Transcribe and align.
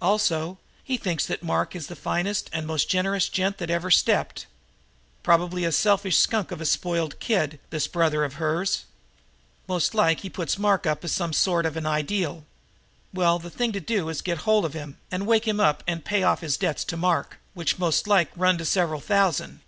Also, 0.00 0.56
he 0.82 0.96
thinks 0.96 1.26
that 1.26 1.42
Mark 1.42 1.76
is 1.76 1.88
the 1.88 1.94
finest 1.96 2.48
and 2.50 2.66
most 2.66 2.88
generous 2.88 3.28
gent 3.28 3.58
that 3.58 3.68
ever 3.68 3.90
stepped. 3.90 4.46
Probably 5.22 5.66
a 5.66 5.70
selfish 5.72 6.16
skunk 6.16 6.50
of 6.50 6.62
a 6.62 6.64
spoiled 6.64 7.20
kid, 7.20 7.60
this 7.68 7.86
brother 7.86 8.24
of 8.24 8.36
hers. 8.40 8.86
Most 9.68 9.94
like 9.94 10.20
he 10.20 10.30
puts 10.30 10.56
Mark 10.58 10.86
up 10.86 11.04
as 11.04 11.12
sort 11.36 11.66
of 11.66 11.76
an 11.76 11.84
ideal. 11.84 12.46
Well, 13.12 13.38
the 13.38 13.50
thing 13.50 13.72
to 13.72 13.80
do 13.80 14.08
is 14.08 14.16
to 14.16 14.24
get 14.24 14.38
hold 14.48 14.64
of 14.64 14.72
him 14.72 14.96
and 15.10 15.26
wake 15.26 15.46
him 15.46 15.60
up 15.60 15.82
and 15.86 16.02
pay 16.02 16.22
off 16.22 16.40
his 16.40 16.56
debts 16.56 16.82
to 16.84 16.96
Mark, 16.96 17.38
which 17.52 17.78
most 17.78 18.08
like 18.08 18.30
run 18.34 18.56
to 18.56 18.64
several 18.64 19.02
thousand." 19.02 19.60